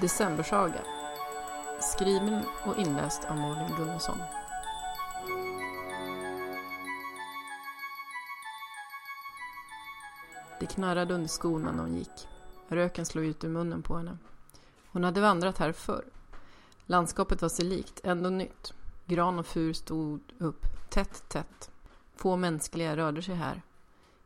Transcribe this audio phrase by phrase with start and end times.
[0.00, 0.80] Decembersaga
[1.80, 4.18] Skriven och inläst av Malin Gunnarsson.
[10.60, 12.28] Det knarrade under skorna när hon gick.
[12.68, 14.18] Röken slog ut ur munnen på henne.
[14.86, 16.04] Hon hade vandrat här förr.
[16.86, 18.72] Landskapet var sig likt, ändå nytt.
[19.06, 21.70] Gran och fur stod upp, tätt, tätt.
[22.16, 23.62] Få mänskliga rörde sig här.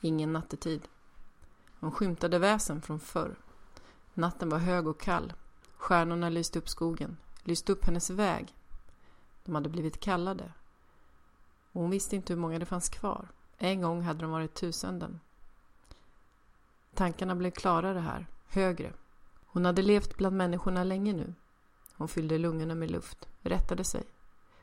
[0.00, 0.88] Ingen nattetid.
[1.80, 3.34] Hon skymtade väsen från förr.
[4.14, 5.32] Natten var hög och kall.
[5.80, 8.54] Stjärnorna lyste upp skogen, lyste upp hennes väg.
[9.44, 10.52] De hade blivit kallade.
[11.72, 13.28] Och hon visste inte hur många det fanns kvar.
[13.58, 15.20] En gång hade de varit tusenden.
[16.94, 18.92] Tankarna blev klarare här, högre.
[19.46, 21.34] Hon hade levt bland människorna länge nu.
[21.96, 24.02] Hon fyllde lungorna med luft, rättade sig.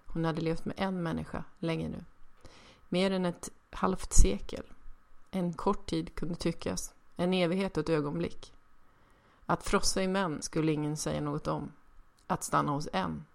[0.05, 2.03] Hon hade levt med en människa länge nu.
[2.89, 4.63] Mer än ett halvt sekel.
[5.31, 8.53] En kort tid kunde tyckas, en evighet och ett ögonblick.
[9.49, 11.71] Att frossa i män skulle ingen säga något om.
[12.27, 13.25] Att stanna hos en.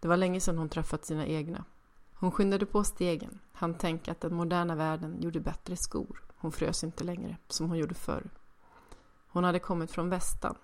[0.00, 1.64] Det var länge sedan hon träffat sina egna.
[2.14, 3.38] Hon skyndade på stegen.
[3.52, 6.22] Han tänkte att den moderna världen gjorde bättre skor.
[6.36, 8.30] Hon frös inte längre, som hon gjorde förr.
[9.28, 10.54] Hon hade kommit från västan.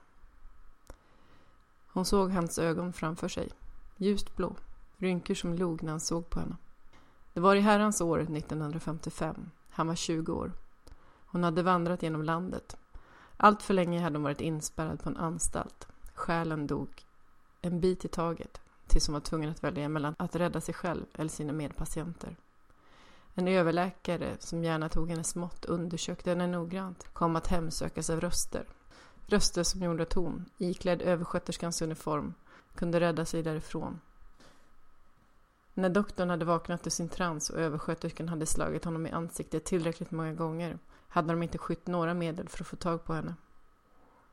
[1.86, 3.50] Hon såg hans ögon framför sig.
[3.96, 4.56] Ljust blå.
[4.96, 6.56] Rynkor som log när han såg på henne.
[7.32, 9.50] Det var i herrans år 1955.
[9.70, 10.52] Han var 20 år.
[11.26, 12.76] Hon hade vandrat genom landet.
[13.42, 15.88] Allt för länge hade hon varit inspärrad på en anstalt.
[16.14, 17.06] Själen dog.
[17.60, 18.60] En bit i taget.
[18.86, 22.36] Tills hon var tvungen att välja mellan att rädda sig själv eller sina medpatienter.
[23.34, 28.64] En överläkare som gärna tog hennes mått undersökte henne noggrant kom att hemsökas av röster.
[29.26, 32.34] Röster som gjorde att hon, iklädd översköterskans uniform,
[32.74, 34.00] kunde rädda sig därifrån.
[35.74, 40.10] När doktorn hade vaknat ur sin trans och översköterskan hade slagit honom i ansiktet tillräckligt
[40.10, 40.78] många gånger
[41.10, 43.34] hade de inte skytt några medel för att få tag på henne.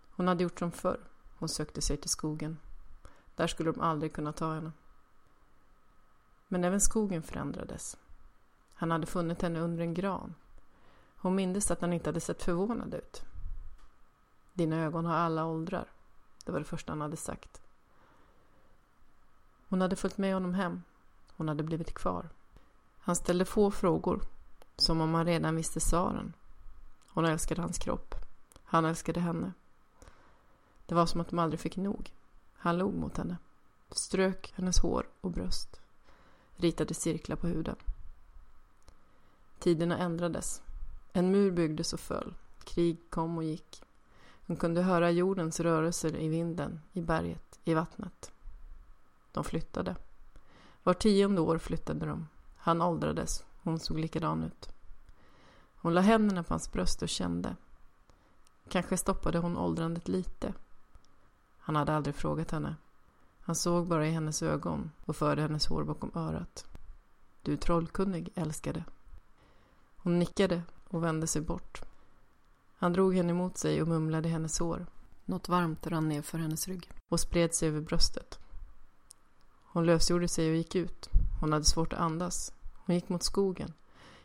[0.09, 0.99] Hon hade gjort som förr.
[1.37, 2.57] Hon sökte sig till skogen.
[3.35, 4.71] Där skulle de aldrig kunna ta henne.
[6.47, 7.97] Men även skogen förändrades.
[8.73, 10.35] Han hade funnit henne under en gran.
[11.17, 13.23] Hon mindes att han inte hade sett förvånad ut.
[14.53, 15.85] Dina ögon har alla åldrar.
[16.45, 17.61] Det var det första han hade sagt.
[19.69, 20.83] Hon hade följt med honom hem.
[21.35, 22.29] Hon hade blivit kvar.
[22.99, 24.21] Han ställde få frågor,
[24.75, 26.33] som om han redan visste svaren.
[27.17, 28.15] Hon älskade hans kropp.
[28.63, 29.53] Han älskade henne.
[30.85, 32.13] Det var som att de aldrig fick nog.
[32.53, 33.37] Han log mot henne.
[33.91, 35.81] Strök hennes hår och bröst.
[36.55, 37.75] Ritade cirklar på huden.
[39.59, 40.61] Tiderna ändrades.
[41.13, 42.33] En mur byggdes och föll.
[42.63, 43.83] Krig kom och gick.
[44.47, 48.31] Hon kunde höra jordens rörelser i vinden, i berget, i vattnet.
[49.31, 49.95] De flyttade.
[50.83, 52.27] Var tionde år flyttade de.
[52.57, 53.45] Han åldrades.
[53.63, 54.76] Hon såg likadan ut.
[55.81, 57.55] Hon la händerna på hans bröst och kände.
[58.69, 60.53] Kanske stoppade hon åldrandet lite.
[61.57, 62.75] Han hade aldrig frågat henne.
[63.41, 66.65] Han såg bara i hennes ögon och förde hennes hår bakom örat.
[67.41, 68.83] Du är trollkunnig, älskade.
[69.95, 71.81] Hon nickade och vände sig bort.
[72.77, 74.85] Han drog henne mot sig och mumlade i hennes hår.
[75.25, 78.39] Något varmt rann ner för hennes rygg och spred sig över bröstet.
[79.63, 81.09] Hon lösgjorde sig och gick ut.
[81.41, 82.53] Hon hade svårt att andas.
[82.73, 83.73] Hon gick mot skogen.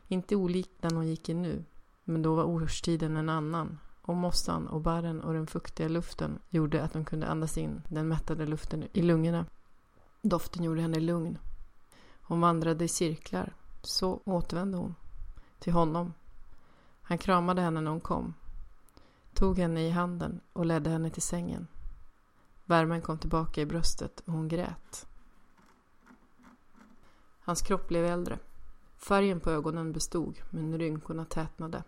[0.08, 1.64] Inte olik den hon gick i nu,
[2.04, 6.82] men då var årstiden en annan och mossan och barren och den fuktiga luften gjorde
[6.82, 9.46] att hon kunde andas in den mättade luften i lungorna.
[10.22, 11.38] Doften gjorde henne lugn.
[12.22, 13.52] Hon vandrade i cirklar.
[13.82, 14.94] Så återvände hon.
[15.58, 16.14] Till honom.
[17.02, 18.34] Han kramade henne när hon kom.
[19.34, 21.66] Tog henne i handen och ledde henne till sängen.
[22.64, 25.06] Värmen kom tillbaka i bröstet och hon grät.
[27.40, 28.38] Hans kropp blev äldre.
[29.02, 31.84] Färgen på ögonen bestod, men rynkorna tätnade.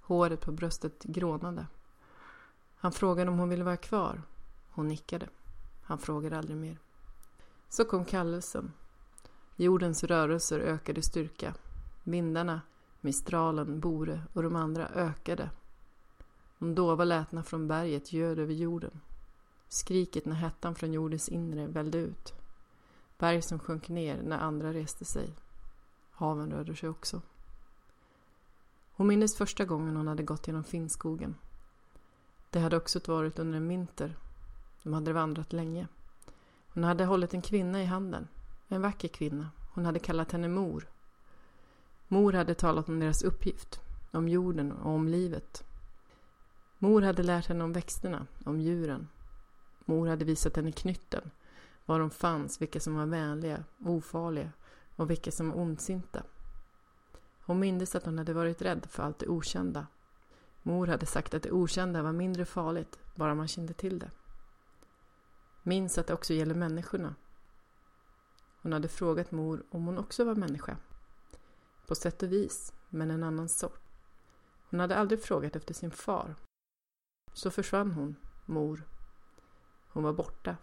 [0.00, 1.66] Håret på bröstet grånade.
[2.76, 4.22] Han frågade om hon ville vara kvar.
[4.70, 5.28] Hon nickade.
[5.82, 6.78] Han frågade aldrig mer.
[7.68, 8.72] Så kom kallelsen.
[9.56, 11.54] Jordens rörelser ökade i styrka.
[12.02, 12.60] Vindarna,
[13.00, 15.50] mistralen, Bore och de andra ökade.
[16.58, 19.00] De dova lätena från berget ljöd över jorden.
[19.68, 22.34] Skriket när hettan från jordens inre vällde ut.
[23.18, 25.34] Berg som sjönk ner när andra reste sig.
[26.12, 27.20] Haven rörde sig också.
[28.92, 31.34] Hon minns första gången hon hade gått genom Finnskogen.
[32.50, 34.16] Det hade också varit under en vinter.
[34.82, 35.88] De hade vandrat länge.
[36.74, 38.28] Hon hade hållit en kvinna i handen.
[38.68, 39.50] En vacker kvinna.
[39.74, 40.88] Hon hade kallat henne mor.
[42.08, 43.80] Mor hade talat om deras uppgift,
[44.10, 45.64] om jorden och om livet.
[46.78, 49.08] Mor hade lärt henne om växterna, om djuren.
[49.84, 51.30] Mor hade visat henne knytten,
[51.86, 54.50] var de fanns, vilka som var vänliga, ofarliga
[54.96, 56.22] och vilka som var ondsinta.
[57.44, 59.86] Hon mindes att hon hade varit rädd för allt det okända.
[60.62, 64.10] Mor hade sagt att det okända var mindre farligt, bara man kände till det.
[65.62, 67.14] Minns att det också gäller människorna.
[68.62, 70.76] Hon hade frågat mor om hon också var människa.
[71.86, 73.82] På sätt och vis, men en annan sort.
[74.70, 76.34] Hon hade aldrig frågat efter sin far.
[77.32, 78.16] Så försvann hon,
[78.46, 78.82] mor.
[79.88, 80.56] Hon var borta.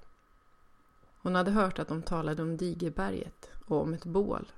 [1.22, 4.52] Hon hade hört att de talade om Digerberget och om ett bål.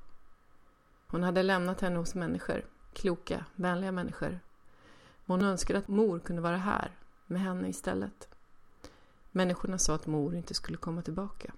[1.08, 4.40] Hon hade lämnat henne hos människor, kloka, vänliga människor.
[5.25, 6.92] hon önskade att mor kunde vara här,
[7.28, 8.30] med henne istället.
[9.31, 11.54] Människorna sa att mor inte skulle komma tillbaka.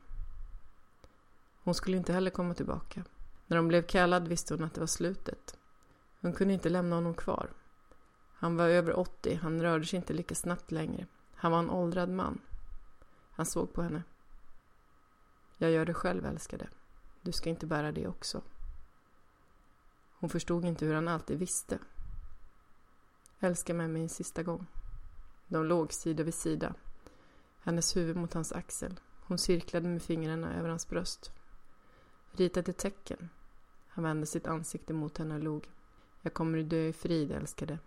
[1.63, 3.03] Hon skulle inte heller komma tillbaka.
[3.47, 5.57] När hon blev kallad visste hon att det var slutet.
[6.21, 7.49] Hon kunde inte lämna honom kvar.
[8.33, 11.07] Han var över 80, han rörde sig inte lika snabbt längre.
[11.35, 12.39] Han var en åldrad man.
[13.31, 14.03] Han såg på henne.
[15.57, 16.69] Jag gör det själv, älskade.
[17.21, 18.41] Du ska inte bära det också.
[20.19, 21.79] Hon förstod inte hur han alltid visste.
[23.39, 24.65] Älska med mig en sista gång.
[25.47, 26.73] De låg sida vid sida.
[27.61, 28.99] Hennes huvud mot hans axel.
[29.19, 31.31] Hon cirklade med fingrarna över hans bröst.
[32.31, 33.29] Ritade tecken.
[33.87, 35.69] Han vände sitt ansikte mot henne och log.
[36.21, 37.79] Jag kommer att dö i frid, älskade.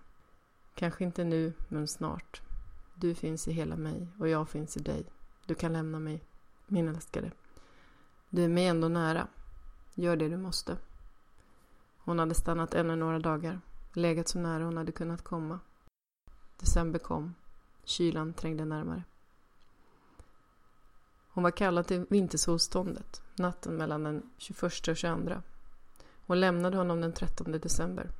[0.75, 2.43] Kanske inte nu, men snart.
[2.95, 5.07] Du finns i hela mig och jag finns i dig.
[5.47, 6.25] Du kan lämna mig,
[6.67, 7.33] min älskade.
[8.31, 9.28] Du är mig ändå nära.
[9.94, 10.76] Gör det du måste.
[11.99, 13.61] Hon hade stannat ännu några dagar,
[13.93, 15.61] legat så nära hon hade kunnat komma.
[16.56, 17.34] December kom.
[17.84, 19.02] Kylan trängde närmare.
[21.28, 25.43] Hon var kallad till vintersolståndet natten mellan den 21 och 22.
[26.26, 28.11] Hon lämnade honom den 13 december.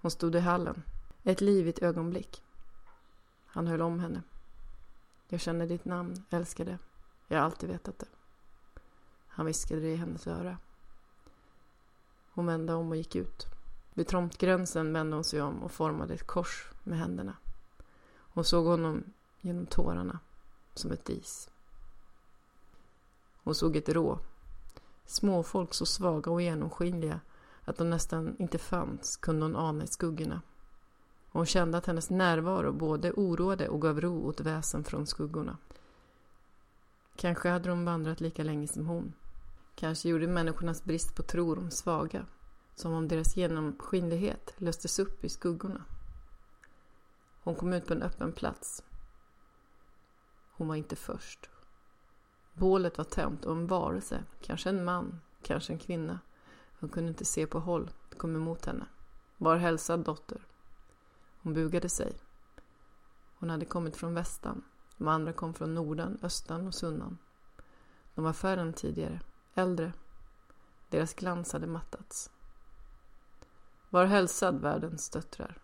[0.00, 0.82] Hon stod i hallen.
[1.22, 2.42] Ett livigt ögonblick.
[3.46, 4.22] Han höll om henne.
[5.28, 6.78] Jag känner ditt namn, älskade.
[7.28, 8.06] Jag har alltid vetat det.
[9.38, 10.58] Han viskade det i hennes öra.
[12.30, 13.46] Hon vände om och gick ut.
[13.94, 17.36] Vid tomtgränsen vände hon sig om och formade ett kors med händerna.
[18.16, 19.04] Hon såg honom
[19.40, 20.18] genom tårarna,
[20.74, 21.50] som ett dis.
[23.44, 24.18] Hon såg ett rå.
[25.06, 27.20] Småfolk så svaga och genomskinliga
[27.64, 30.42] att de nästan inte fanns kunde hon ana i skuggorna.
[31.30, 35.56] hon kände att hennes närvaro både oroade och gav ro åt väsen från skuggorna.
[37.16, 39.12] Kanske hade de vandrat lika länge som hon.
[39.78, 42.26] Kanske gjorde människornas brist på tro dem svaga.
[42.74, 45.84] Som om deras genomskinlighet löstes upp i skuggorna.
[47.42, 48.82] Hon kom ut på en öppen plats.
[50.50, 51.50] Hon var inte först.
[52.54, 56.20] Bålet var tänt och en varelse, kanske en man, kanske en kvinna.
[56.80, 58.86] Hon kunde inte se på håll, kom emot henne.
[59.36, 60.46] Var hälsad dotter.
[61.42, 62.12] Hon bugade sig.
[63.38, 64.62] Hon hade kommit från västan.
[64.96, 67.18] De andra kom från norden, östan och sunnan.
[68.14, 69.20] De var färre än tidigare,
[69.58, 69.92] äldre.
[70.88, 72.30] Deras glans hade mattats.
[73.90, 75.58] Var hälsad världens döttrar.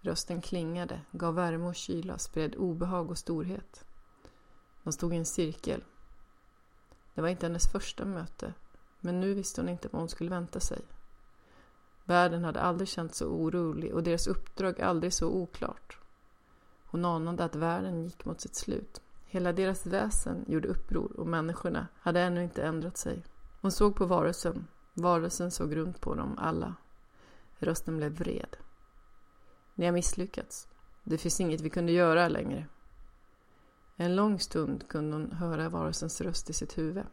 [0.00, 3.84] Rösten klingade, gav värme och kyla, spred obehag och storhet.
[4.82, 5.84] De stod i en cirkel.
[7.14, 8.54] Det var inte hennes första möte,
[9.00, 10.82] men nu visste hon inte vad hon skulle vänta sig.
[12.04, 15.98] Världen hade aldrig känts så orolig och deras uppdrag aldrig så oklart.
[16.84, 19.00] Hon anade att världen gick mot sitt slut.
[19.34, 23.24] Hela deras väsen gjorde uppror och människorna hade ännu inte ändrat sig.
[23.60, 24.66] Hon såg på varelsen.
[24.94, 26.74] Varelsen såg runt på dem alla.
[27.58, 28.56] Rösten blev vred.
[29.74, 30.68] Ni har misslyckats.
[31.04, 32.66] Det finns inget vi kunde göra längre.
[33.96, 37.04] En lång stund kunde hon höra varelsens röst i sitt huvud.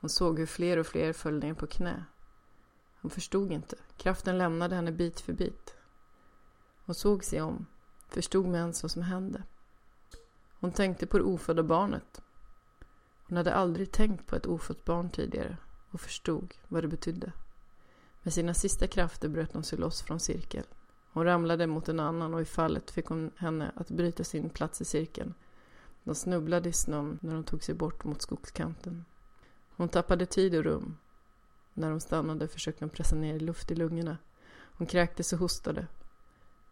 [0.00, 2.04] Hon såg hur fler och fler föll ner på knä.
[3.00, 3.76] Hon förstod inte.
[3.96, 5.74] Kraften lämnade henne bit för bit.
[6.84, 7.66] Hon såg sig om,
[8.08, 9.42] förstod med ens vad som hände.
[10.62, 12.22] Hon tänkte på det ofödda barnet.
[13.28, 15.56] Hon hade aldrig tänkt på ett ofött barn tidigare
[15.90, 17.32] och förstod vad det betydde.
[18.22, 20.66] Med sina sista krafter bröt hon sig loss från cirkeln.
[21.12, 24.80] Hon ramlade mot en annan och i fallet fick hon henne att bryta sin plats
[24.80, 25.34] i cirkeln
[26.04, 29.04] de snubblade i snön när de tog sig bort mot skogskanten.
[29.76, 30.96] Hon tappade tid och rum.
[31.74, 34.18] När de stannade försökte hon pressa ner luft i lungorna.
[34.54, 35.86] Hon kräktes och hostade.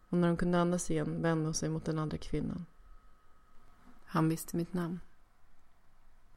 [0.09, 2.65] Och när hon kunde andas igen vände hon sig mot den andra kvinnan.
[4.13, 4.99] Han visste mitt namn.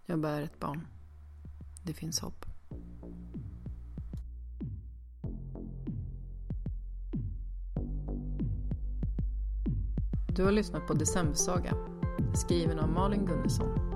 [0.07, 0.87] Jag bär ett barn.
[1.83, 2.47] Det finns hopp.
[10.37, 11.77] Du har lyssnat på Decembersaga
[12.35, 13.94] skriven av Malin Gunnarsson